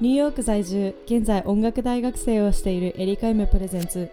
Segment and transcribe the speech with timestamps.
[0.00, 4.10] ニューヨーク在住現在音楽大学生をしているエリカイムプレゼンツ。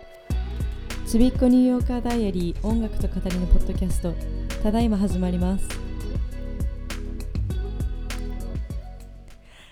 [1.08, 4.14] ちびっこニューヨーカーダイアリー音楽と語りのポッドキャスト
[4.62, 5.66] ただいま始まります。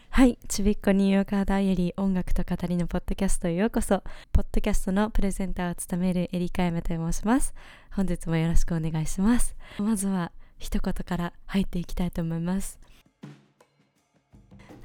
[0.09, 4.02] はいちびっこニューヨーカーダイアリー音楽と語りのポッドキャストへようこそ。
[4.32, 7.54] ポッドキャストのプレゼンターを務めるエリカイムと申します。
[7.91, 9.54] 本日もよろしくお願いします。
[9.79, 12.79] まずは一言から入っていきたいと思います。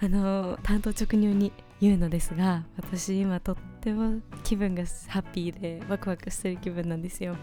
[0.02, 7.36] あの担当直入に言うのですが私今とっても気分がハッピーでワクワクしてる気分なんですよ。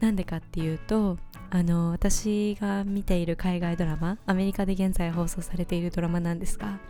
[0.00, 1.18] なんでかっていうと
[1.50, 6.80] あの私が見ている海外ドラマアメリカで現在放送されているドラマなんですが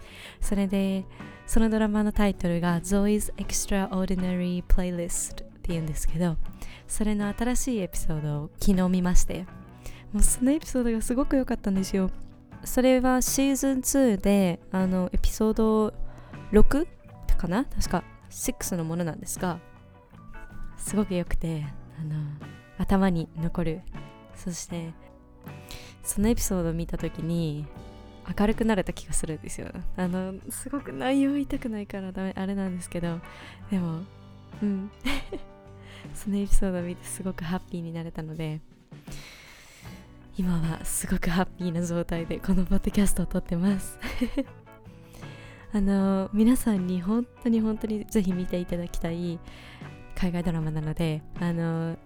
[0.40, 1.04] それで
[1.46, 6.36] そのドラマのタイトルが Zoe's Extraordinary Playlist っていうんですけど
[6.88, 9.44] それの新しいエピソードを昨日見まして
[10.12, 12.10] もうそのエピソードがすごく良かったんですよ。
[12.64, 15.94] それはシーズン2であのエピソード
[16.52, 16.86] 6
[17.36, 17.64] かな？
[17.64, 19.58] 確か6のものなんですが
[20.76, 21.66] すごく良くて
[22.00, 22.16] あの
[22.78, 23.82] 頭に残る。
[24.34, 24.92] そして
[26.02, 27.66] そのエピソードを見た時に
[28.38, 29.68] 明るくなれた気がするんですよ。
[29.96, 33.20] あのすごく内容言いたくないからダメあれなんですけど
[33.70, 34.00] でも
[34.62, 34.90] うん。
[36.14, 38.60] そのエピソードを見てすごくハッピーになれたので
[40.36, 43.98] 今はすごくハッピーな状態でこのポッドキャストを撮ってます。
[45.72, 49.38] あの皆さんに本当に本当にぜひ見ていただきたい
[50.16, 51.96] 海外ドラマなのであの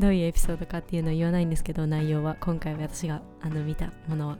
[0.00, 4.36] どういうエピソードかっていうのを言わないんですけど内容は今回私があの見たもの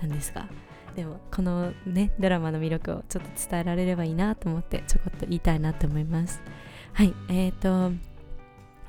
[0.00, 0.46] なんですが。
[0.94, 6.42] でもこのねドラマの魅力をちょっと伝えられればいいなと思ってちょこっと言いたいなと思います。
[6.92, 7.96] はいえっ、ー、と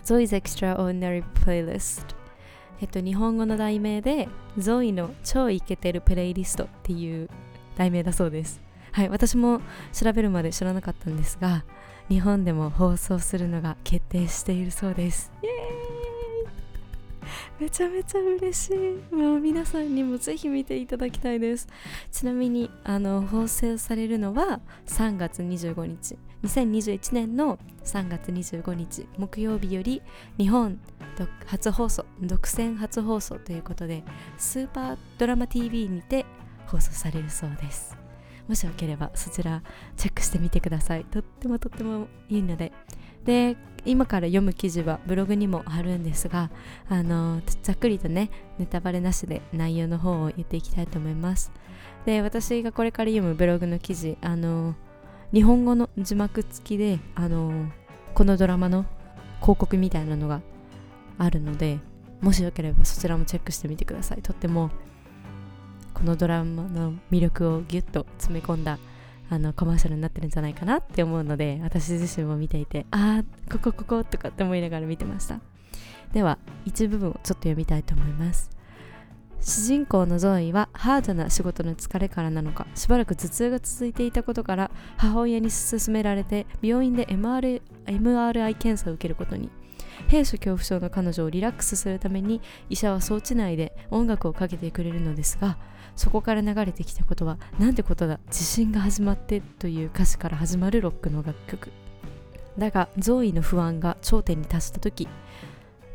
[0.03, 2.22] Zoe's Extraordinary Playlist
[2.81, 7.29] えっと、日本語の題名でゾイの超イケてるプレイリストっていう
[7.75, 8.61] 題名だそうです。
[8.91, 9.59] はい私も
[9.91, 11.65] 調べるまで知らなかったんですが
[12.09, 15.31] 日本でも放送するのが決定しているそうです。
[15.41, 15.82] イエーイ。
[17.63, 19.15] めちゃめちゃ嬉しい。
[19.15, 21.69] もう皆さんにもぜひ見ていただきたいです。
[22.11, 26.17] ちなみにあの放送されるのは3月25日。
[26.43, 30.01] 2021年の3月25日木曜日より
[30.37, 30.77] 日本
[31.45, 34.03] 初放送独占初放送ということで
[34.37, 36.25] スーパードラマ TV にて
[36.67, 37.95] 放送されるそうです。
[38.49, 39.63] もしよければそちら
[39.95, 41.05] チェックしてみてください。
[41.05, 42.73] とってもとってもいいので。
[43.23, 46.49] で今から読む記事はブログにも貼るんですが
[46.89, 51.51] あのざっくりとねネタバレなしで内容の方を言っていきたいと思います。
[52.05, 54.75] で私がこれから読むブログの記事あの
[55.33, 57.71] 日本語の字幕付きであの
[58.13, 58.85] このドラマの
[59.41, 60.41] 広告みたいなのが
[61.17, 61.79] あるので
[62.21, 64.21] もしよければそちらもチェックしてみてください。
[64.21, 64.69] とっても
[65.93, 68.79] このドラマの魅力をギュッと詰め込んだ
[69.29, 75.39] あのコマーシャルになってるんじゃないかなって思うので私自身も見ていてああこここことかって思いながら見てました。
[76.13, 78.49] では一部分をちょっと読みたいと思います。
[79.41, 89.49] 主人公のゾーイはハードな仕事の疲れからなのかしばらく頭痛が続いていたことから母親に勧められて病院で MR MRI 検査を受けることに。
[90.07, 95.57] 兵所恐怖症の彼女をリラックスするために医者は装置内で音楽をかけてくれるのですが
[95.95, 101.71] そこから流れてきたことはなんてことだ地震が始まってという歌詞から始まるロックの楽曲。
[102.57, 105.07] だがゾーイの不安が頂点に達した時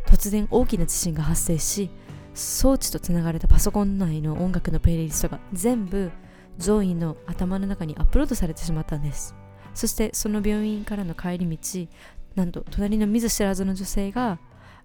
[0.07, 1.91] 突然大きな地震が発生し
[2.35, 6.11] 装置とつながれたパソコン内の音楽のプレイリストが全部
[6.57, 9.35] ゾーイの頭の中にアップロードされてしまったんです。
[9.75, 11.87] そしてその病院からの帰り道
[12.35, 14.39] なんと隣の見ず知らずの女性が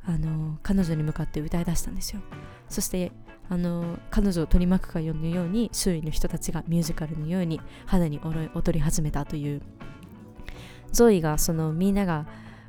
[0.05, 2.21] あの彼女に向かって歌い出したんですよ。
[2.69, 3.11] そして
[3.53, 9.61] あの彼女を取り巻くかのように周囲の人たちがミュージカルのように肌に踊り始めたという。
[10.91, 12.25] ゾイがそのみんなが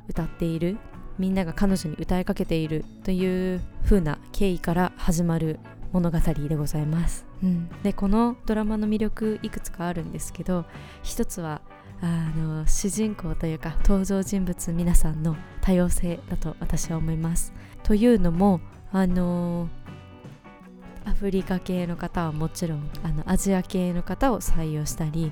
[0.07, 0.77] 歌っている
[1.17, 5.59] みんなが彼女に歌いかけているという風な経緯から始まる
[5.91, 10.65] 物語でございます、うん、でこのドラマの魅力いくつかあるんですけど
[11.03, 11.61] 一つは
[12.01, 17.53] あの主人公というか登場人物皆さんの多様性だと私は思います。
[17.83, 18.59] というのも
[18.91, 19.69] あの
[21.05, 25.31] アフリカ系の方はもちろんあのアジア系の方を採用したり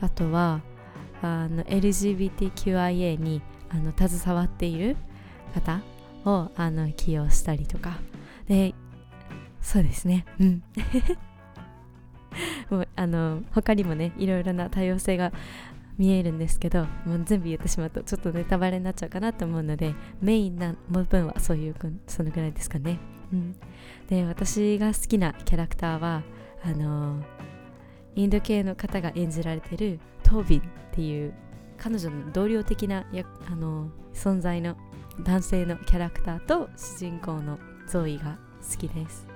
[0.00, 0.60] あとは
[1.22, 4.96] あの LGBTQIA にあの携わっている
[5.54, 5.80] 方
[6.24, 7.98] をあの起用したりとか。
[8.46, 8.74] で
[9.60, 10.26] そうですね。
[10.38, 10.62] うん。
[12.68, 15.32] もうあの他にもねいろいろな多様性が
[15.96, 21.76] 見えるんですけどもう全部言ってしまうとちょっとネタバレになっちゃうかなと思うのでメインな部分はそういう
[22.08, 22.98] そのぐらいですかね、
[23.32, 23.56] うん、
[24.08, 26.22] で私が好きなキャラクターは
[26.62, 27.22] あの
[28.14, 30.62] インド系の方が演じられてるトービンっ
[30.92, 31.34] ていう
[31.76, 34.76] 彼女の同僚的なやあの存在の
[35.22, 38.38] 男性のキャラクターと主人公のゾーイが
[38.70, 39.26] 好きです。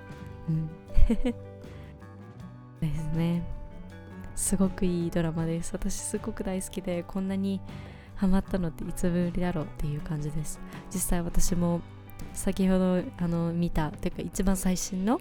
[0.48, 0.68] うん。
[2.80, 3.58] ですね。
[4.34, 5.72] すごくいいドラマです。
[5.72, 7.60] 私すごく大好きでこんなに
[8.14, 10.60] ハマったのっていつぶりだろうっていう感じです。
[10.92, 11.80] 実際私も
[12.32, 15.20] 先ほどあの見たというか一番最新の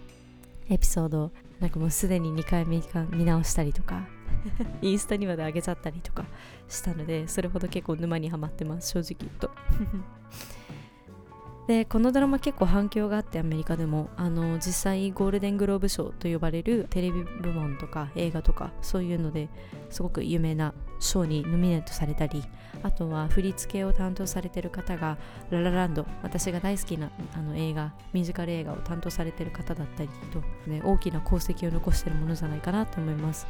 [0.69, 2.81] エピソードなんかもうすでに2回目
[3.15, 4.07] 見直したりとか
[4.81, 6.25] インスタにまで上げちゃったりとか
[6.67, 9.51] したのでそれほど結構沼にはまってます正直言うと
[11.67, 14.09] でこのドラマ結構反響があってアメリカでも。
[14.15, 19.49] あの実際ゴールデングローブ賞と呼ばれるテレビ部門とか映画とかそういうので
[19.89, 22.43] すごく有名な賞にノミネートされたり
[22.83, 25.17] あとは振り付けを担当されてる方が
[25.49, 33.47] ララランド私が大好きなあの映画ミュージカル映画を担当されてる方だったりと、ね、大きな功績を残してるものじゃないかなと思います。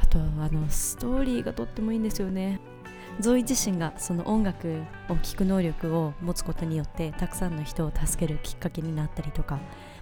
[0.00, 2.60] あとはあのストーリーがとってもいいんですよね。
[3.20, 9.58] ゾイ自身がその音楽を聴く能力を持つことによってたくさんの人を助けるきっかけになったりとか。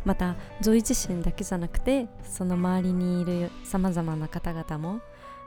[0.06, 5.00] またゾイ自身だけじゃなくてその周りにいるさまざまな方々も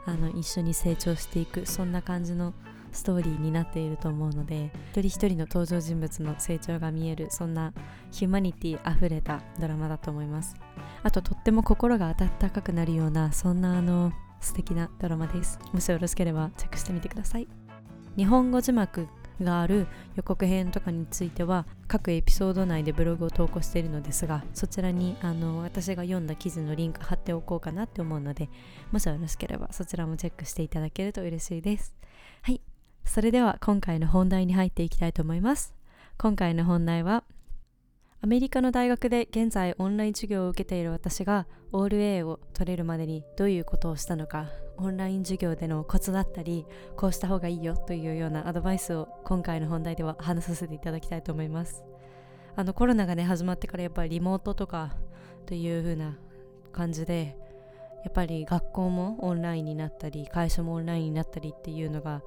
[0.06, 2.54] あの一緒に成長していくそんな感じの
[2.92, 7.72] ストーリーになっていると思うので一人一人の登場人物の成長が見えるそんな
[8.12, 10.56] ヒューマニティあふれたドラマだと思います。
[11.04, 14.12] あととっても心が温かくなるようなそんなあの
[14.42, 15.58] 素敵なドラマです。
[15.72, 17.59] もしよろしければチェックしてみてください。
[18.20, 19.08] 日本語字幕
[19.42, 19.88] がある
[20.18, 28.50] 予告編とかについては各エピソード内でブログを投稿しているのですがそちらにあの私が読んだ記事のリンク貼っておこうかなって思うので
[28.92, 31.96] もしよろしければそちらもチェックしていただけると嬉しいです。
[32.42, 32.60] はい。
[33.06, 35.74] それでは今回の本題に入っていきたいと思います。
[36.18, 37.24] 今回の本題は
[38.20, 44.50] アメリカの大学で現在オンライン授業を受けている私がオール A を取れるまでにどういうことをしたのか。
[44.82, 46.66] オンライン授業でのコツだったり
[46.96, 51.84] こうした方がいいよというようなアドバイスを今回の本題では話させていただきたいと思います。
[52.56, 54.96] あのコロナがね始まってからやっぱりリモートとか
[55.46, 56.18] という風な
[56.72, 57.38] 感じで
[58.04, 62.22] やっぱり学校もオンラインになったり会社もオンラインになったりっていうのが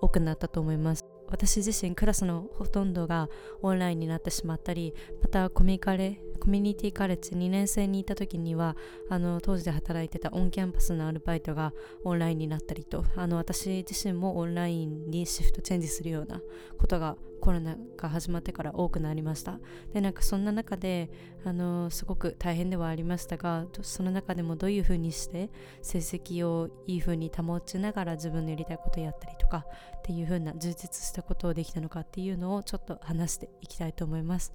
[0.00, 1.04] 多くなったと思います。
[1.28, 3.28] 私自身クラスのほとんどが
[3.62, 8.76] オンラインになってしまったりまたコミカレコミュニティカレッジ2年生にいた時には
[9.08, 11.72] あの当時で働いてたオンキャンパスのアルバイトが
[12.04, 16.40] オンラインになったりとあの私自身もオンラインにシフトチェンジするような
[16.78, 19.60] ことがコロナが始まってから多くなりました。
[19.92, 21.10] でなんかそんな中で
[21.44, 25.50] あのすごく大変ではありましたがその中でもどういうふうにして
[25.82, 29.66] 成績をいいふうに保ちながら自分のやりたいことをやったりとか
[29.98, 34.52] っていうふうな充実したことをできたのかっていうのをちょっと話していきたいと思います。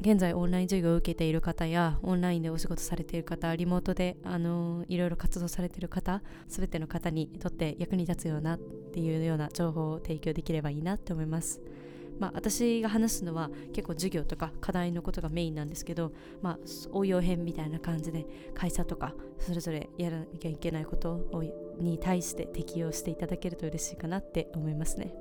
[0.00, 11.60] 現在オンライン授業を受けている方やオンラインでお仕事されている方リモートであのいろいろ活動されている方全ての方にとって役に立つようなっていうような情報を提供できればいいなって思います
[12.18, 16.12] まあ、私が話すのは結構授業とか課題のことがメインなんですけど、
[16.42, 16.58] まあ、
[16.92, 21.42] 応用編みたいな感じで会社とかそれぞれやらなきゃいけないことを
[21.78, 25.14] に対して適用していただけると嬉しいかなって思いますね。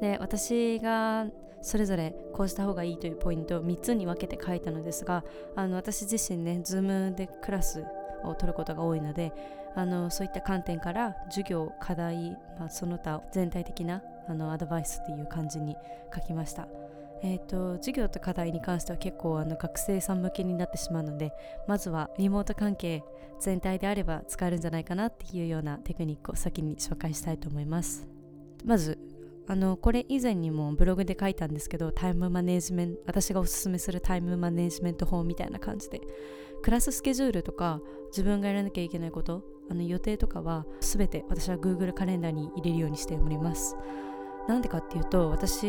[0.00, 1.26] で私が
[1.60, 5.24] それぞれこうした方がいいというポイントを3つに分けて書いたのですが
[5.56, 7.84] あの私自身ね Zoom でクラス
[8.24, 9.32] を取ることが多いので
[9.74, 15.76] あのそういった観点から授業課題、まあ、その他全体的なあのアドバイスっていう感じに
[16.14, 16.68] 書きました。
[17.22, 21.32] えーと、授業と課題に関しては結構あの学生さん向けになってしまうので
[21.66, 23.02] まずはリモート関係
[23.40, 28.06] 全体であれば使えるんじゃないかなっていうようなテクニックを先に紹介したいと思います
[28.64, 28.98] まず
[29.50, 36.02] あのこれ以前にもブログで書いたんですけどタイムマネジメント私がおすすめするタイムマネジメント法みたいな感じで
[36.62, 43.76] クラススケジュールとか自分がやらなきゃいけないことあの予定とかは全て私は Google カレンダーに入れるようにしております。
[44.48, 45.66] なんでかっていうと私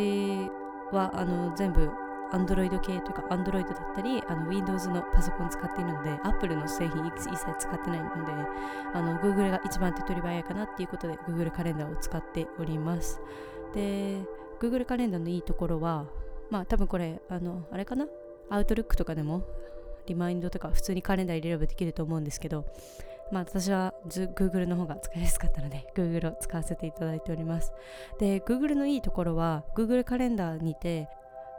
[0.91, 1.89] はあの全部
[2.31, 8.31] Android 系というか Android だったりあの Windows のパソコン使っているので Apple の製品一切使ってないので
[8.93, 13.21] あの Google が一番手っ取り早いかなっていうことで Google カレンダーを使っております。
[13.73, 14.17] で
[14.59, 16.05] Google カレンダーのいいところは
[16.49, 18.07] まあ多分これあのあれかな？
[18.49, 19.43] アウトルックとかでも
[20.07, 22.65] リマインドとか普通にカレンダー入れればできると思うんですけど
[23.31, 27.71] まあ私は Google の方が使いやすかったので Google を使わせていただいております。
[28.19, 31.07] で Google のいいところは Google カレンダーにて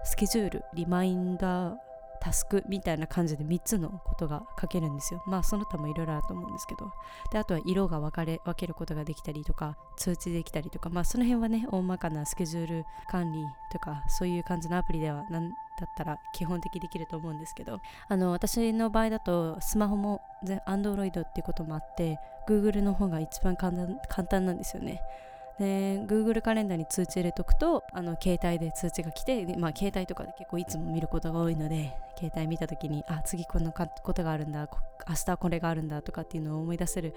[0.04, 1.74] スケジュールリマインダー
[2.20, 5.22] タスクみたいな感じで3つのことが書けるんですよ。
[5.26, 6.92] まあその他もいろいろあると思うんですけど。
[7.32, 10.90] であとは色が分かれ分けることができたりとか通知できたりとか。
[10.90, 15.54] まあその辺はね大まかなスケジュール管理とかそういう感じのアプリではなんだ
[15.86, 17.80] ったら基本的できると思うんですけど。
[18.08, 20.20] あの私の場合だとスマホも
[20.66, 25.00] Android っていうこともあって Google の方が一番簡単簡単なんですよね。
[25.60, 34.70] で Google カレンダーに通知入れとくとあの携帯で通知が来てまあ、携帯とかで結構いつも見ることが多いので携帯見た時にあ次このことがあるんだ
[35.06, 37.14] 明日これがあるんだとかっていうのを思い出せる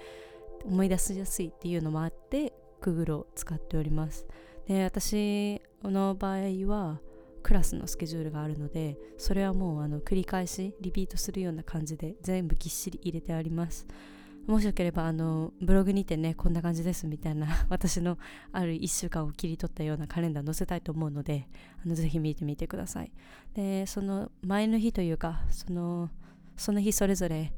[0.66, 4.26] 思い出しやすいっていうのもあって Google を使っております。
[4.68, 7.00] で私の場合は
[7.42, 13.86] クラスのスケジュールがあるのでそれはもうあの繰り返しリピートするような感じで全部ぎっしり入れてあります。
[14.46, 18.18] もしよければあのブログにてねこんな感じですみたいな 私の
[18.52, 21.48] ある1週間を切り取ったようなカレンダー載せたいと思うので
[21.84, 23.12] あのぜひ見てみてください。
[23.54, 26.10] でその前の日というかその
[26.56, 27.52] その日それぞれ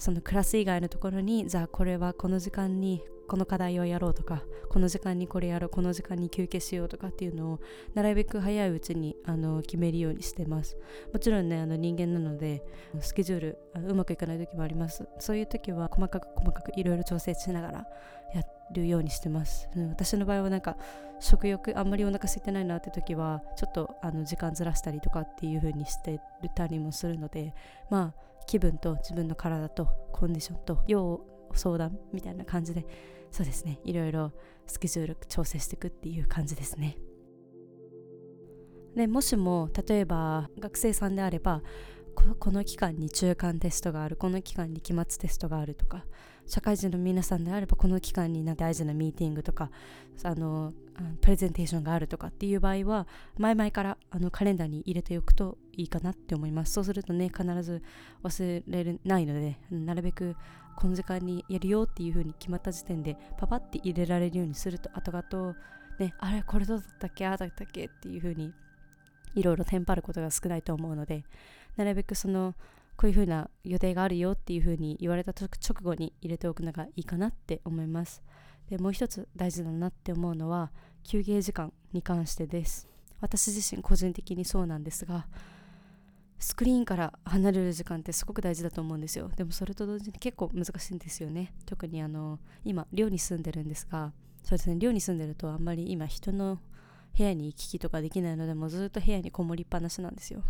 [0.00, 7.60] そのクラス以外のところにじゃあこれはこの時間にこの課題をやろうとかこの時間にこれやろうこの時間に休憩しようとかっていうのを
[7.94, 10.76] なるべく早いうちにあの決めるようにしてます。
[11.12, 12.64] もちろんねあの人間なので
[12.98, 15.06] スケジュールうまくいかない時もあります。
[15.20, 17.86] そういう時は細かく細かくいろいろ調整しながら
[18.34, 18.42] や
[18.72, 20.76] るようにしてます、うん、私の場合はなんか
[21.18, 26.20] 食欲あんまりお腹空いてないなって時はちょっとあの時間ずらしたりとかっていう風にして
[26.54, 27.54] たりもするので
[27.90, 32.86] まあ気分と自分の体とコンディションと要相談みたいな感じで
[33.30, 33.80] そうですね。
[33.84, 34.32] いろいろ
[34.66, 36.96] スケジュール調整していくっていう感じですね。
[38.94, 41.62] でもしも例えば学生さんであれば
[42.14, 46.04] この期間に中間テストがあるこの期間に期末テストがあるとか
[46.50, 49.70] 社会人の皆さんであればこの期間に大事なミーティングとか
[50.24, 50.72] あの
[51.20, 53.06] プレゼンテーションがあるとかっていう場合は
[53.38, 56.72] 前々からあのカレンダーに入れておくといいかなって思います。
[56.72, 57.82] そうするとね必ず
[58.24, 60.34] 忘れないのでなるべく
[60.74, 65.54] この時間にやるよっていう風に決まった時点でパパって入れられるようにすると後々
[66.00, 68.52] ねあれこれどうだったっけああだったっけっていう風に
[69.36, 71.22] いろいろテンパることが少ないと思うので
[71.76, 72.56] なるべくその
[73.00, 75.48] こういう風な予定があるよっていう風に言われた直
[75.82, 78.22] 後に入れておくのがいいかなって思います。
[78.68, 80.70] でもう一つ大事だなって思うのは
[81.02, 82.90] 休憩時間に関してです。
[83.22, 85.26] 私自身個人的にそうなんですが
[86.38, 89.30] スクリーンから離れる時間ってすごく大事だと思うんですよ。
[89.34, 91.54] でもそれと同時に結構難しいんですよね。
[91.64, 96.60] 特にあの今寮に住んでるんですがそうですね寮に住んでるとあんまり今人の
[97.16, 100.42] 部屋に行き来とかできないのでもうずっと部屋にこもりっぱなしなんですよ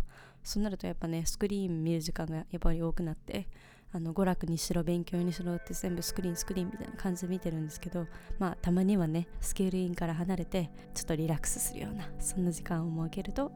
[0.43, 3.47] そうなるとやっぱねスクリーン見る時間がやっぱり多くなって
[3.93, 8.07] あの娯楽にしろ勉強にしろって全部スクリーンスクリーンみたいな感じで見てるんですけど
[8.39, 13.51] まあたまにはねスクリーンから離れてちょっとリラックスするようなそんな時間を設けるとよ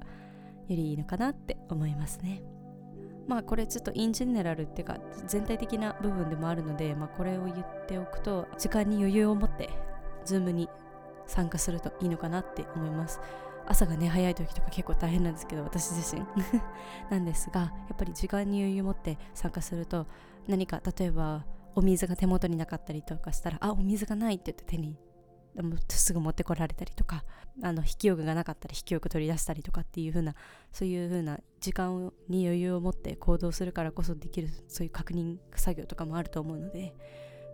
[0.70, 2.42] りいいのかなって思いますね。
[3.28, 4.98] まあこれちょっと in general っていうか
[5.28, 9.70] 全体的な部分でもあるので、まあ、これを言っておくと時間に余裕を持って
[10.26, 10.70] Zoom に
[11.28, 13.20] 参加するといいのかなって思います。
[13.68, 16.24] 朝がね早い時とか結構大変なんですけど私自身。
[17.10, 20.06] なんですがやっぱり時間に余裕を持って参加すると
[20.48, 24.98] 何か例えばお水が手元になかったりとかしたらあお水がないって言って手に
[25.90, 27.24] すぐ持ってこられたりとか
[27.64, 30.36] あの引き用具がなかったら引き用具取り出したりとかっていう風な
[30.72, 36.94] そういう風な時間に余裕を持って行動するからこそできるそういう確認作業とかもあると思うので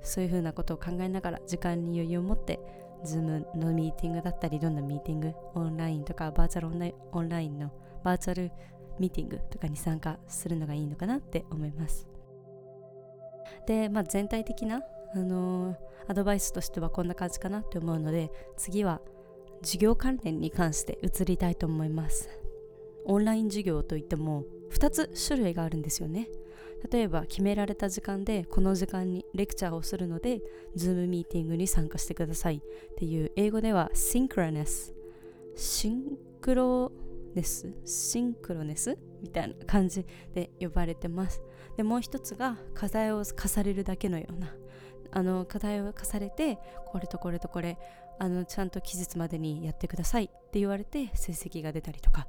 [0.04, 2.60] そういう風なことを考えながら時間に余裕を持って
[3.05, 7.72] Zoom のミーティングだったりどんなミーティングオンラインとかバーチャルオンラインの
[8.03, 8.51] バーチャル
[9.00, 12.08] ミーティングとかに参加するのがいいのかなって思います。
[13.67, 14.81] で、まあ、全体的な
[15.13, 15.77] あのー、
[16.08, 19.01] アドバイスとしてはこんな感じかなって思うので次は
[19.62, 22.29] 授業関連に関して移りたいと思います。
[23.05, 26.29] オンライン授業といっても2つ種類があるんですよね。
[26.89, 30.41] 例えば決められた時間でこの時間にレクチャーをするので
[30.75, 32.57] Zoom ミーティングに参加してください。
[32.57, 34.93] っていう英語では Synchronous
[35.55, 36.03] シン
[36.41, 36.91] クロ
[37.35, 38.97] ネスシンクロネス？
[39.21, 41.41] みたいな感じで呼ばれてます。
[41.77, 44.53] でもう一つが課題を課されるだけのような。
[45.13, 46.57] あの課題を課されて
[46.88, 47.77] これとこれとこれ
[48.17, 50.25] あのちゃんと期日までにやってください。
[50.25, 52.27] って言われて成績が出たりとか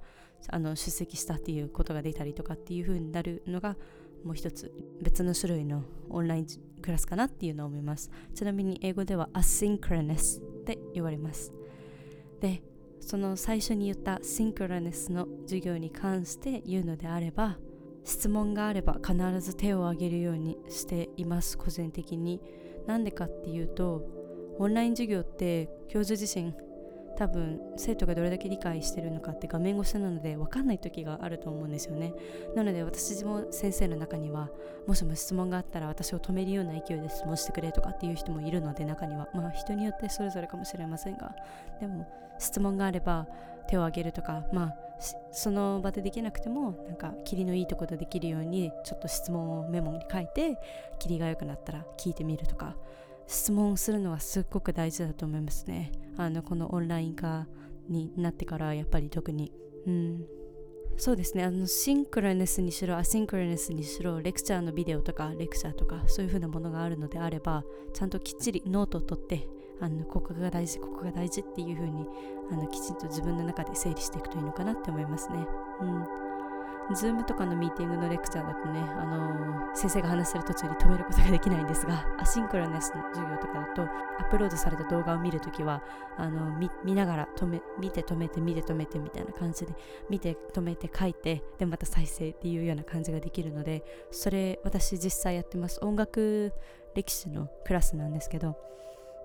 [0.48, 3.76] あの出席したっていうことが出たりとかっていう風になるのが
[4.24, 6.46] もう一つ別の種類のオンライン
[6.80, 8.10] クラスかなっていうのを思います。
[8.34, 11.52] ちなみに英語では asynchronous って言われます。
[12.40, 12.62] で
[13.00, 17.58] その最初に言った synchronous の授業に関して言うのであれば
[18.04, 22.40] 質問があれば必ず手を挙げるようにしています個人的に。
[22.86, 24.02] なんでかっていうと
[24.58, 26.52] オンライン授業って教授自身
[27.16, 32.12] 多分生徒がどれだけ理解してるのかって画面越しなので分かんない時があると思うんですよね。
[32.54, 34.50] なので私も先生の中には
[34.86, 39.28] もしも質問があったら私を止めるような勢いで質問してくれとかっていう人もいるので中には。
[39.34, 41.34] まあ人によってそれぞれかもしれませんが。
[41.80, 42.06] でも
[42.38, 43.28] 質問があれば
[43.68, 44.76] 手を挙げるとかまあ
[45.32, 50.58] その場でできなくてもなんか霧のいいところでできるようにちょっと質問をメモに書いて
[50.98, 52.76] 霧が良くなったら聞いてみるとか。
[53.26, 55.92] 質問するのはすっごく大事だと思いますね。
[56.16, 57.46] あのこのオンライン化
[57.88, 59.52] になってからやっぱり特に。
[59.86, 60.24] うん。
[60.96, 61.44] そうですね。
[61.44, 67.64] あのシンクロネスにしろアシンクロネスにしろレクチャーのビデオとかレクチャーとかそういう風なものがあるのであれば
[67.94, 69.48] ちゃんときっちりノートを取って
[69.80, 72.06] あのここが大事ここが大事っていう風に
[72.52, 75.46] あにきちんと自分の中で整理していくといいのかなって思いますね。
[75.80, 76.21] うん。
[76.94, 83.86] Zoom とかのミーティングのレクチャーだとね、あのー、先生が話してる途中に止めることができないんですが、 asynchronous の授業とかだと、ア
[84.24, 85.82] ップロードされた動画を見るときは、
[86.16, 89.74] あのー、見ながら止め、見て止めて、見て止めてみたいな感じで、
[90.10, 95.78] 見て止めて書いて、で、また再生っていうような感じができるので、それ、私実際やってます。
[95.82, 96.52] 音楽
[96.94, 98.56] 歴史のクラスなんですけど、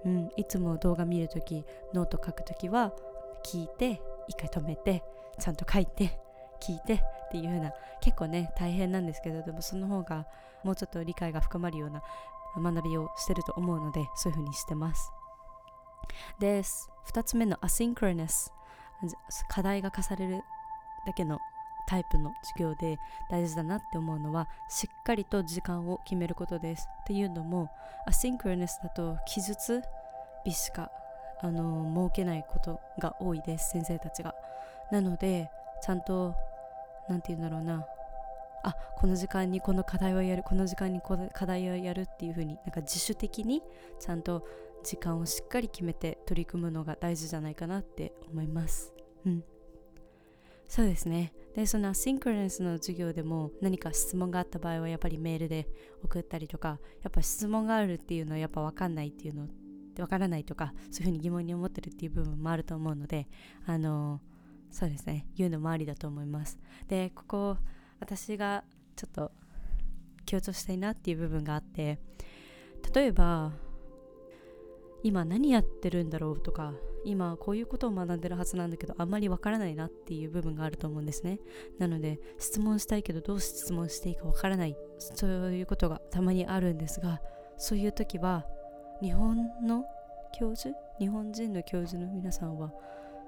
[0.05, 2.93] うん、いつも動画見るとき、ノート書くときは、
[3.43, 5.03] 聞いて、一回止めて、
[5.39, 6.19] ちゃんと書いて、
[6.59, 10.25] 聞いてっていう風な結構ね大変なんですけどでもその方が
[10.63, 12.01] もうちょっと理解が深まるような
[12.57, 15.11] 学びをしてると思うのでそういう風にしてます。
[16.39, 18.51] で2つ目の asynchronous
[19.49, 20.41] 課題が課される
[21.05, 21.39] だけの
[21.87, 26.87] タイプの授業で大事だなって思うのはしっかりと時間を決めることです。
[27.03, 27.69] っていうのも
[28.05, 29.81] アシンクロネスだと記述
[30.43, 30.91] 日しか
[31.41, 34.35] あの設けないことが多いです先生たちが。
[34.91, 35.49] なので
[35.81, 36.35] ちゃんと
[37.09, 37.85] 何て言うんだろうな。
[38.63, 43.61] あこの時間にこの課題をやるこの時間にこの課題をやるっていう風になんか自主的に
[43.99, 44.45] ちゃんと
[44.83, 48.93] 時間をしっかり決めて取り組むのが大事じゃないかなって思います。
[49.25, 49.43] うん。
[50.67, 51.33] そうですね。
[51.55, 55.67] でそのアシンクロネスの授業でも何か質問があった場合はやっぱりメールで
[56.03, 59.47] 送ったりとかやっぱ質問があるっていうのはやっぱ分かんないっていうの
[59.95, 63.27] 分からないとかそういうふうに疑問に思ってるっていう部分もあると思うので
[63.65, 64.36] あのー
[64.69, 65.25] そうですね。
[65.35, 66.59] 言うのもありだと思います。
[66.87, 67.57] でここ
[67.99, 68.63] 私が
[68.95, 69.31] ちょっと
[70.25, 71.99] 強調したいなっていう部分があって
[72.93, 73.53] 例えば
[75.03, 76.73] 今何やってるんだろうとか
[77.05, 81.39] 今こういうことを学んでるはずなんだけどあんまりわからないなっていう部分があると思うんですね。
[81.79, 84.75] なので質問したいけどどう質問していいかわからない。
[84.99, 87.21] そういうことがたまにあるんですが
[87.57, 88.45] そういう時は
[89.01, 89.85] 日本の
[90.37, 90.75] 教授？
[90.99, 92.73] 日本人の教授の皆さんは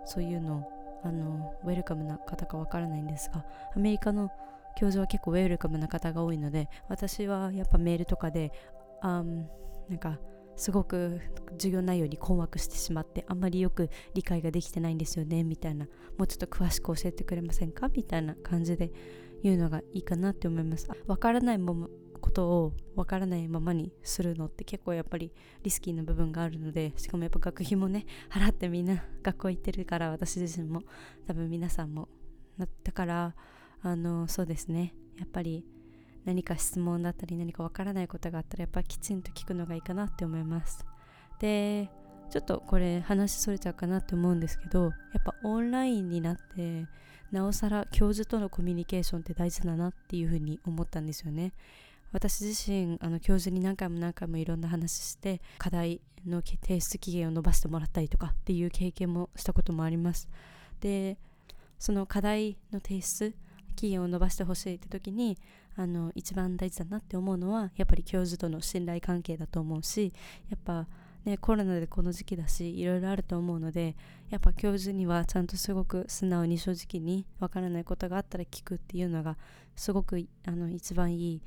[0.05, 4.29] そういうのをあのウェルカムな方かわからないんですがアメリカの
[4.77, 8.51] 教授は結構ウェルカムな方が多いので私はやっぱメールとかで
[9.01, 9.23] あ
[9.87, 10.19] なんか
[10.55, 15.85] すごく授業内容に困惑してしまってあんまりよく理解ができてないんですよねみたいな
[16.17, 17.87] もうちょっと詳しく教えてくれませんか？
[17.87, 18.91] みたいな感じで
[19.41, 20.89] 言うのがいいかなって思います。
[21.07, 21.87] わからないも
[22.29, 30.83] ことをわからないままにするのって結構やっぱりリスキーな部分があるのでしかもやっぱ学費もね 払ってみんな 学校行ってるから私自身も。
[31.25, 32.07] 多分皆さんも。
[32.83, 33.35] だから
[33.81, 34.93] あのそうですね。
[35.17, 35.65] やっぱり
[36.25, 40.85] 何か質問だったり何かわからないことがあったらやっぱりきちんと聞くのがいいかなって思います。
[41.39, 41.89] で
[42.29, 44.91] ちょっとこれ話それちゃうかなって思うんですけどやっ
[45.23, 46.85] ぱオンラインになって
[47.31, 51.53] なおさら教授とのコミュニケーションって大事だなっていうふうに思ったんですよね。
[52.11, 60.27] 私自身あの教授に何回も何回もいろんな話して課題の提出期限を延ばしてもらったりとかっていう経験もしたこともあります。
[60.81, 61.17] で
[61.77, 63.33] その課題の提出
[63.75, 65.37] 期限を延ばしてほしいって時に
[65.77, 70.11] あの一番大事だなって思うのはやっぱり教授との信頼関係だと思うし
[70.49, 70.87] やっぱ
[71.25, 73.95] ね、コロナでこの時期だしいろいろあると思うので
[74.29, 79.37] やっぱ教授にはちゃんとすごく素直に正直にわからないことがあったら聞くっていうのが
[79.75, 81.41] すごくあの一番いい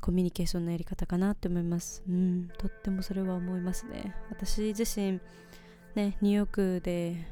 [0.00, 2.02] コミュニケーションのやり方かなって思います。
[2.08, 4.14] うんとってもそれは思いますね。
[4.30, 5.20] 私自身
[5.94, 7.26] ねニューヨークで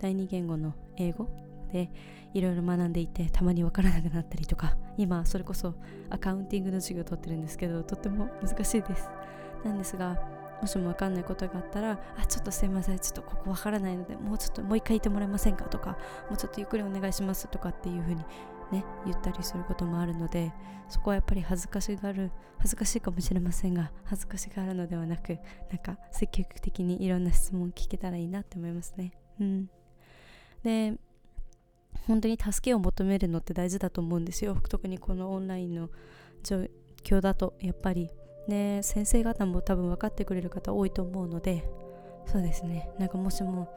[0.00, 1.28] 第二言語の英語
[1.72, 1.90] で
[2.34, 5.74] いろいろ学んでいてたまにわからなくなったりとか今それこそ
[6.08, 9.10] アカウンティングの授業を取ってるんですけどとっても難しいです。
[9.64, 18.22] なんですがもしもわかんないことがあったらあちょっとすいませんちょっとここわからないのでもうちょっともう一回言ってもらえませんかとかもうちょっとゆっくりお願いしますとかっていう風に
[18.72, 20.52] ね言ったりすることもあるので
[20.88, 25.38] そこはやっぱり恥ずかしがる恥ずかしいかもしれませんが恥ずかしがるのではなく
[25.70, 29.12] なんか積極的にいろんな質問聞けたらいいなって思いますね。
[29.40, 29.70] うん。
[30.62, 30.94] で
[32.06, 34.56] 本当に助けを求めるのって大事だと思うんですよ。
[34.68, 35.90] 特にこのオンラインの
[36.42, 36.66] 状
[37.04, 38.10] 況だとやっぱり。
[38.48, 41.62] ね先生方も多分分かってくれる方多いと思うので
[42.26, 42.88] そうですね。
[42.98, 43.68] なんかもしも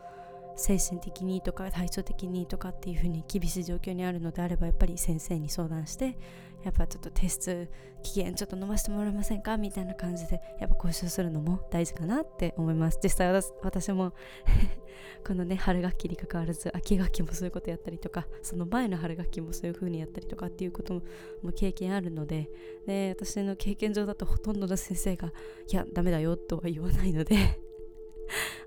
[0.56, 6.18] 精神的にとか体調的にとかっていう風に厳しい状況にあるのであればやっぱり先生に相談して
[6.64, 7.72] やっぱちょっとテスト
[8.04, 9.58] 期限ちょっと伸ばしてもらえませんか？
[9.58, 13.00] みたいな感じでやっぱ交渉するのも大事かなって思います。
[13.04, 14.14] 実際私も
[15.28, 21.02] このね春学期に関わらず秋学期もそういうことやったりとかその前の春学期もそういう風にやったりとかっていうこと
[21.42, 22.50] も経験あるので
[22.86, 25.34] で私の経験上だとほとんどの先生が
[25.72, 27.60] いやダメだよとは言わないので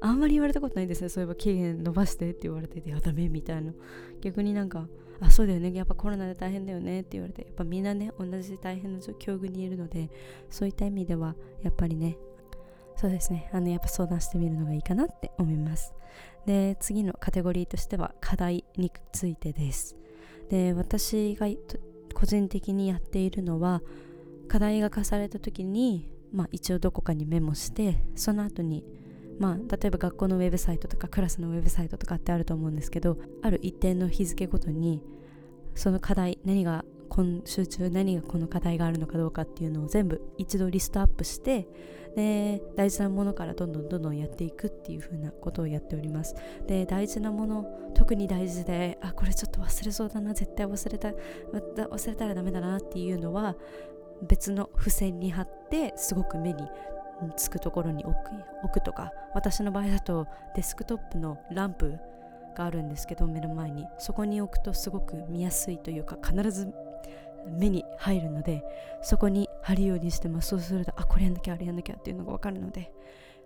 [0.01, 1.09] あんまり言われたことないですね。
[1.09, 3.73] そういえば期限伸ばしてって言われててやダメみたいな。
[4.21, 4.89] 逆になんか
[5.21, 5.73] あそうだよね。
[5.75, 10.11] やっぱコロナで大変だよねって言われてやっぱみんなね同じ大変な境遇にいるので
[10.51, 12.19] そういった意味ではやっぱりね
[12.97, 13.51] そうですね。
[13.53, 15.95] あのやっぱ相談してみるのがいいかなって思います。
[16.47, 19.97] で次のカテゴリーとしては課題についてです。
[20.49, 21.47] で私が
[22.15, 23.83] 個人的にやっているのは
[24.49, 28.85] 課題が課された時に、まあ、一応どこかにメモしてその後に
[29.39, 35.03] まあ、例えば学校のウェブサイトとかクラスのウェブサイトとかってあると思うんですけどある一定の日付ごとに
[35.75, 41.69] その課題何が今週中何がこの課題があるのかどうかっていうのを全部一度リストアップして
[42.17, 46.35] で大事なものからどんどんどんどんやっていくっていう風なことをやっております。
[46.67, 53.55] で大事なもの特に大事であこれちょっと忘れそうだな絶対忘れた忘れたらダメだなっていうのは
[54.27, 56.63] 別の付箋に貼ってすごく目に
[57.37, 58.31] つくところに置く
[58.63, 61.99] 置くとか私の場合だとデスクトップのランプ
[62.57, 63.87] があるんですけど目の前に。
[63.99, 66.73] そこに置くとすごく見やすいというか必ず
[67.59, 68.65] 目に入るので
[69.03, 70.49] そこに貼るようにしてます。
[70.49, 72.93] そうするとあこれやんなきゃあれやんなきゃっていうのが分かるので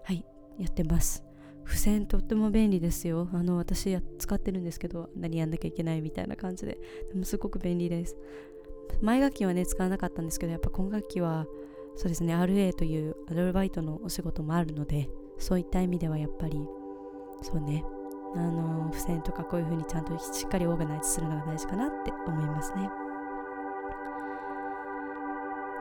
[0.04, 0.24] はい
[0.58, 1.24] やってます。
[1.64, 3.28] 付箋とっても便利ですよ。
[3.32, 6.78] あの私使ってるんですけど何やんなきゃいけないみたいな感じで。
[7.12, 8.16] でもすごく便利です。
[9.02, 11.46] 前学期はね使わなかったんですけどやっぱ今学期は
[11.96, 16.66] そうですね RA というアルバイトのお仕事もあるのでそういった意味ではやっぱり
[17.42, 17.84] そうね
[18.34, 22.88] あの付箋とかこういう風にちゃんとしっかりオーガナイズするのが大事かなって思いますね。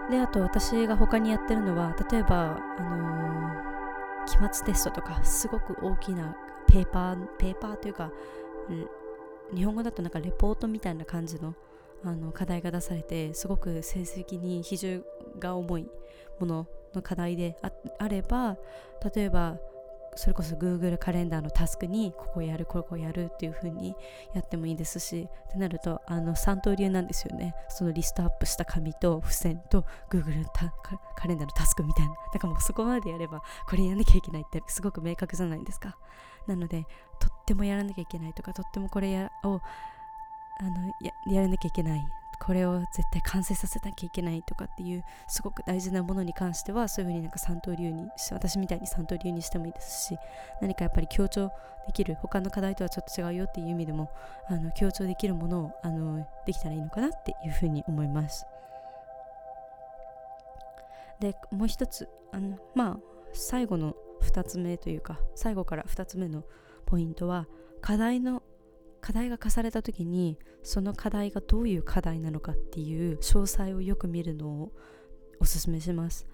[0.09, 6.35] であと私が他にやってるのは例えばあのー、期末テストとかすごく大きな
[6.67, 8.11] ペーパーペーパーというか
[9.53, 11.53] 日本語だとなんかレポートみたいな感じの
[12.03, 15.03] あの課題が出されてすごく成績に比重
[15.37, 15.87] が重い
[16.39, 17.57] ものの課題で
[17.99, 18.57] あれば
[19.13, 19.57] 例えば
[20.15, 23.95] それこそ Google カレンダーのタスクにここやるここやるっていう風に
[24.33, 27.55] やってもいいですしってなるとあの3刀流なんですよね。
[27.69, 30.45] そのリストアップした紙と付箋と Google
[31.15, 32.15] カレンダーのタスクみたいな。
[32.33, 35.97] だからもうそこまでやればこれやんなきゃいけないってすごく明確じゃないですか。
[36.47, 36.85] なので
[37.19, 39.61] とってもやらなきゃいけないとかとってもこれやを
[40.59, 42.05] あのややらなきゃいけない。
[42.41, 50.17] これを絶対完成させなきゃいけないとかっていうすごく大事なものに関してはそういうふうになんか三刀流に私みたいに三刀流にしてもいいですし
[50.61, 51.51] 何かやっぱり強調
[51.85, 54.09] できる他の課題とはちょっと違うよっていう意味でも
[54.47, 58.45] あの強調できるものをあのできたらいいのかなっていうふうに思います。
[61.19, 62.97] でもう一つあのまあ
[63.33, 66.43] 最後の2つ目というか最後から2つ目の
[66.85, 67.47] ポイントは
[67.81, 68.41] 課題の
[69.01, 74.71] 課題が課された時にその課題がどういう課題なのかっていう詳細をよく見るのを
[75.39, 76.27] おすすめします。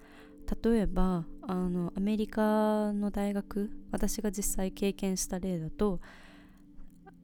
[0.62, 6.00] 例えばあのアメリカの大学私が実際経験した例だと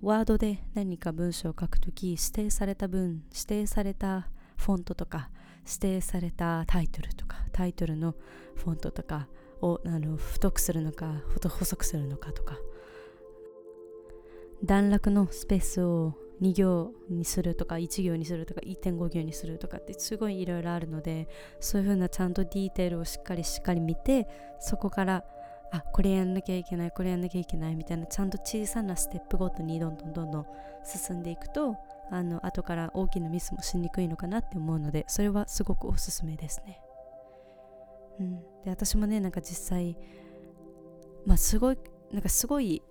[0.00, 5.30] ワードで何か文章を書くとき指定された文指定されたフォントとか
[5.64, 8.16] 指定されたタイトルとかタイトルの
[8.56, 9.28] フォントとか
[9.60, 12.58] をあの太くするのか細くするのかとか
[14.64, 21.28] 段落のスペースを2行にするとか1行にするとか1.5行にするとかってすごいいろいろあるので
[21.60, 24.26] そういうふうなちゃんとディテールをしっかりしっかり見て
[24.60, 25.24] そこから
[25.72, 30.46] あこれやんなきゃいけないこれやんなきゃいけないみたいなちゃんと小さなステップごとにどんどんどんどん
[30.84, 31.76] 進んでいくと
[32.10, 36.80] あの後から大きなミスもしにくいのかなって思うのでそれはすごくおすすめですね。
[38.20, 39.96] うん、で私もねなんか実際
[41.24, 41.78] まあすごい
[42.12, 42.82] なんかすごい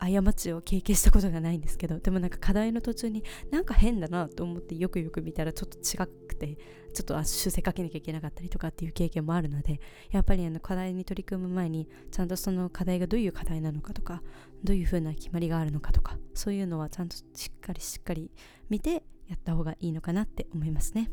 [0.00, 6.56] 過ちを経験したことがないんですけどでもなんか課題の途中になんか変だなと思ってよくよく見たらちょっと違くて
[6.94, 14.22] ちょっと修正かけなきゃいけなかったりとかっていう経験もあるのでやっぱりあの課題に取り組む前にちゃんとその課題がどういう課題なのかとか
[14.64, 18.30] どういうふうな決まりがあるのかとかそういうのはちゃんとしっかりしっかり
[18.70, 21.10] 見てやった方がいいのかなって思いますね。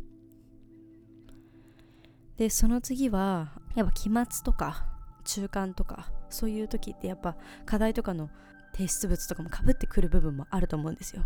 [2.37, 4.87] でその次はやっぱ期末とか
[5.23, 8.29] 中間とかそういう時ってやっぱ課題とかの
[8.77, 11.25] 提出物とかもかぶってくる部分もあると思うんですよ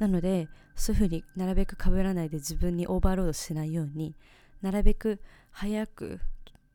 [0.00, 4.14] なのでそういうふうになるべくかぶらないで自分にオーバーロードしないように
[4.62, 6.20] なるべく早く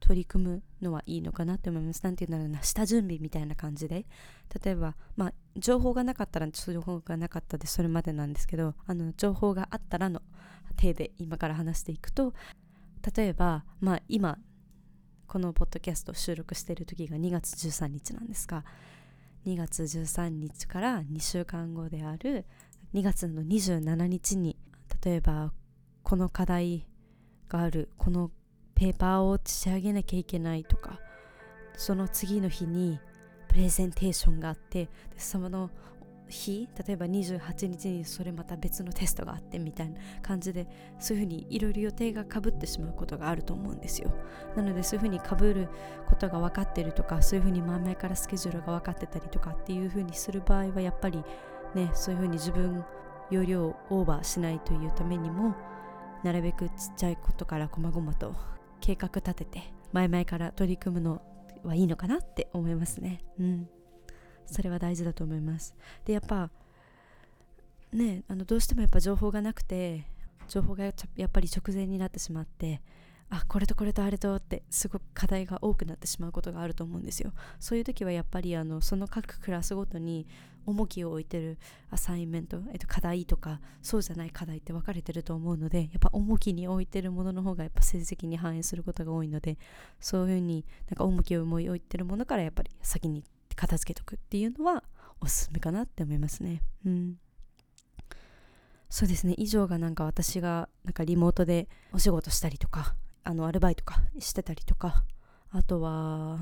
[0.03, 2.03] 取り組むのはいいのかなって思います。
[2.03, 4.05] なんて言うんだろうな、下準備みたいな感じで。
[4.61, 10.21] 例えば、まあ、情報がなかったら情報がなかったでそれまでなんですけど、あの、情報があったらの
[10.75, 12.33] 手で今から話していくと、
[13.15, 14.37] 例えば、まあ、今、
[15.25, 18.65] このポッドキャスト収録している時が2月13日なんですが、
[19.45, 22.45] 2月13日から2週間後である
[22.93, 24.57] 2月の27日に
[25.03, 25.51] 例えば
[26.03, 26.85] この課題
[27.49, 28.31] があるこの
[28.75, 30.99] ペーパーを仕上げなきゃいけないとか
[31.75, 32.99] その次の日に
[33.47, 35.69] プレゼンテーションがあってその
[36.29, 40.67] 日例えば28日にそれまた別のテストがあってみたいな感じで
[40.99, 44.13] そういうふうにいろいろ予定がかぶってしまうことがあると思うんですよ。
[44.55, 45.69] なのでそういうふうにかぶる
[46.07, 51.23] ことが分かってるとかそういうふうに前々からスケジュールが分かってたりとかっていうふうにする場合はやっぱり
[51.75, 52.83] ねそういうふうに自分
[53.29, 55.55] 容量をオーバーしないというためにも
[56.23, 58.35] なるべくちっちゃいことからこまごまと
[58.79, 61.21] 計画立てて前々から取り組むの
[61.63, 63.23] はいいのかなって思いますね。
[63.39, 63.69] うん。
[64.45, 65.75] それは大事だと思います。
[66.05, 66.49] でやっぱ
[67.91, 70.05] ねあのどうしてもやっぱ情報がなくて
[70.47, 72.81] 情報がやっぱり直前になってしまって
[73.29, 77.33] あこれとこれとあれとってすごく課題が多くなってしまうことがあると思うんですよ。
[77.59, 80.27] そういう時はやっぱりあのその各クラスごとに
[80.65, 81.57] 重きを置いてる
[81.89, 89.57] アサインメント、えっと、課題とかそうじゃない課題って分かれてると思うのでやっぱ重きに置いてるものの方がやっぱ成績に反映することが多いので
[89.99, 93.23] そういうふうになんか重きを置いてるものからやっぱり先に
[93.55, 94.83] 片付けとくっていうのは
[95.19, 96.61] おすすめかなって思いますね。
[96.85, 97.17] うん。
[98.89, 99.33] そうですね。
[99.37, 105.03] 以上がなんか私がなんかリモートでお仕事したりとかあのアルバイトかしてたりとか
[105.49, 106.39] あとは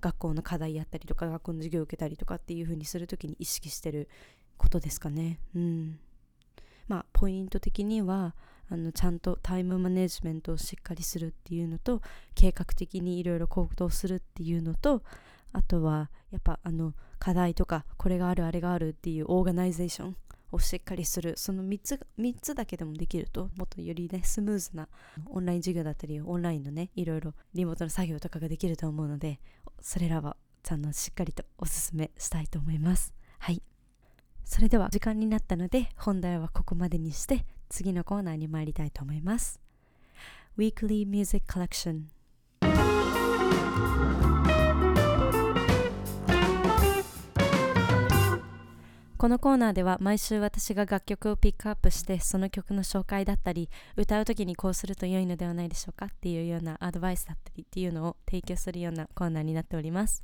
[0.00, 4.08] 学校の課題やったりとか学校の授業を受けたりとかっていう風にする時に意識してる
[4.56, 5.40] ことですかね。
[5.54, 5.98] うん。
[6.86, 8.34] まあポイント的には
[8.70, 12.02] あのちゃんとタイムマネジメントをしっかりするっていうのと
[12.34, 15.02] 計画的にいろいろ行動するっていうのと
[15.52, 20.16] あとはやっぱあの課題とかこれがあるあれがあるっていうオーガナイゼーション
[20.52, 21.34] をしっかりする。
[21.36, 24.88] その3つ ,3 つだけでもできるともっとよりねスムーズな
[25.26, 29.40] オンライン授業だったりオンラインのねいろいろリモートの作業とかができると思うので
[29.80, 33.14] それらはちゃんとしっかりとおすすめしたいと思います。
[33.38, 33.62] はい。
[34.44, 39.60] それでは時間になったので本題はここまでにして次のコーナーに参りたいと思います。
[40.56, 42.04] Weekly Music Collection
[49.18, 60.22] このコーナーでは毎週私が楽曲をピックアップしてその曲の紹介だったり歌う時にこうすると良いのではないでしょうかっていうようなアドバイスだったりっていうのを提供するようなコーナーになっております。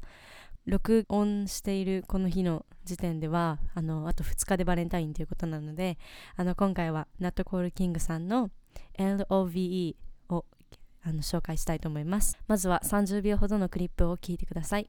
[0.65, 5.99] 録音しているこの日の時点ではあのあと2日でバレンタインということなので
[6.37, 8.51] あの今回はナットコールキングさんの
[8.97, 9.97] LOVE
[10.29, 10.45] を
[11.03, 12.39] あの紹介したいと思います。
[12.47, 14.89] まずは30秒ほどのクリップを聞いてください。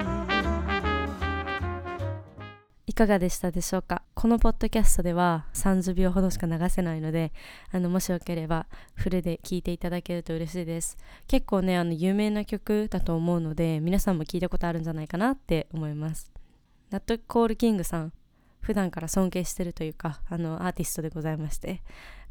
[3.01, 4.03] かがでしたでしょうか？
[4.13, 7.33] このポッドキャストでは30秒ほどしか流せないので
[7.71, 10.99] あのもしよければフルで聴いていただけると嬉しいです。
[11.27, 16.31] 結構ねあの有名な曲だと思うので皆さんも聴いたことあるんじゃないかなって思います。
[16.91, 18.13] ナットコールキングさん
[18.59, 21.81] 普段から尊敬してるというかあのアーティストでございまして。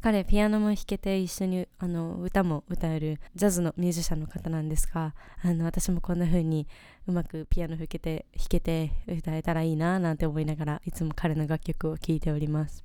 [0.01, 6.67] 彼ピアノも弾けて一緒にあの歌も歌えるジャズのミュージシャンの方なんですがあの私もこんな風に
[7.05, 12.83] うまくピアノ弾けて弾けて歌えたらいいななんて思いながらいつも彼の楽曲を聴いております。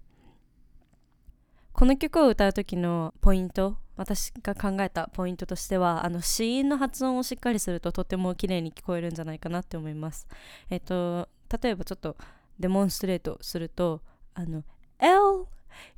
[1.73, 10.27] この曲を歌う時のポイント私が考えたポイントとしてはあの子音の発音をしっかりするととても綺麗に聞こえるんじゃないかなって思います。
[10.69, 11.29] えっと
[11.63, 12.17] 例えばちょっと
[12.59, 14.03] デモンストレートすると
[14.35, 14.65] あの
[14.99, 15.47] L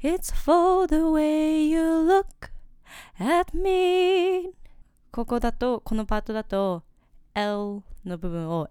[0.03, 2.51] It's for the way you look
[3.19, 4.53] at me.
[5.11, 6.83] ここだとこのパートだと
[7.35, 8.69] L の部分を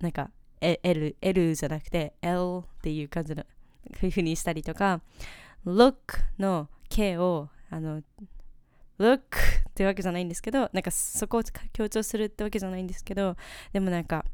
[0.00, 3.44] なんか L, L じゃなくて L っていう感じの
[3.98, 5.00] ふうにしたりとか
[5.66, 5.94] look
[6.38, 8.02] の K をあの
[8.98, 9.20] look っ
[9.74, 13.36] てわけじゃないんですけどなんかそこを強調するってわけじゃないんですけど
[13.72, 14.24] でもなんか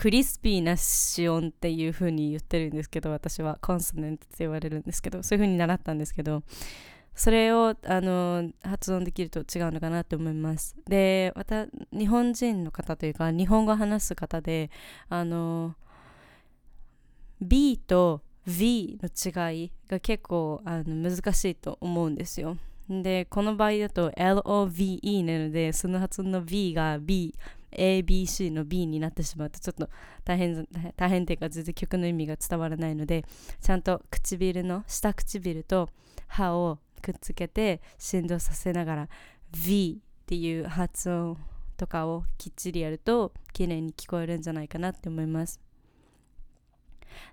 [0.00, 3.58] クリスピーな子音っていう風に言ってるんですけど私は。
[3.60, 6.42] コンソネントって言われるんですけどそういう風に習ったんですけど
[7.14, 10.74] それをあの発音できると違うのかなと思います。
[10.88, 14.70] でまた日本人の方というか日本語話す方で
[15.10, 15.74] あの
[17.42, 22.56] B と V の違いが結構あの難しいと思うんですよ。
[22.88, 27.34] でこの場合だと LOVE なのでその発音の V が B
[27.72, 29.88] ABC の B になってしまうとちょっと
[30.24, 33.24] 大変大変っていうか全然曲の意味が伝わらないので
[33.60, 35.88] ちゃんと唇の下唇と
[36.26, 39.08] 歯をくっつけて振動させながら
[39.52, 41.36] V っていう発音
[41.76, 45.60] とかをきっちりやると綺麗に聞こえるんじゃないかなって思います。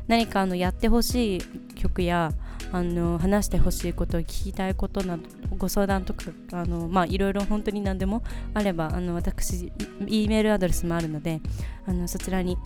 [0.07, 1.41] 何かあのやってほしい
[1.75, 2.31] 曲や
[2.71, 5.23] あの話してほしいこと聞きたいことなど
[5.57, 9.71] ご相談とかあのまあいろいろ本当に何でもあればあの私
[10.05, 11.41] E メールアドレスもあるので
[11.85, 12.57] あのそちらに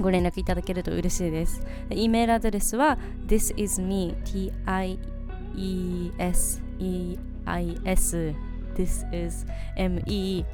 [0.00, 1.62] ご連絡いただけると嬉しいです。
[1.90, 4.98] E メールアドレスは thisisme t i
[5.54, 8.34] e s e i s
[8.76, 10.44] this is me.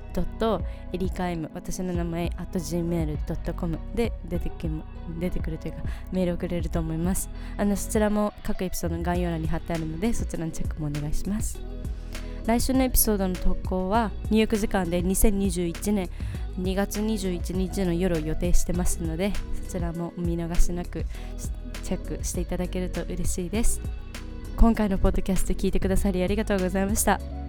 [0.92, 4.68] エリカ m 私の名前 at gmail.com で出てき
[5.18, 5.78] 出てくるというか
[6.12, 7.28] メールをくれると思います。
[7.56, 11.58] あのそちらも各エピソードの概要欄に貼ってあるのでそちらのチェックもお願いします。
[12.46, 16.10] 来週のエピソードの投稿は入浴時間で2021年
[16.60, 19.32] 2月21日の夜を予定してますので
[19.64, 21.06] そちらも見逃しなく
[21.84, 23.80] チェックしていただけると嬉しいです。
[24.56, 27.41] 今回のポッドキャスト聞いてくださりありがとうございました。